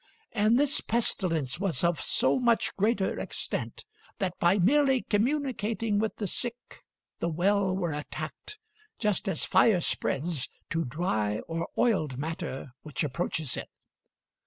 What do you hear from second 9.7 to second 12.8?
spreads to dry or oiled matter